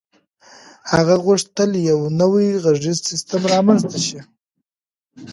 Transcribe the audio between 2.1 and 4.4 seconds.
نوی غږیز سیسټم رامنځته شي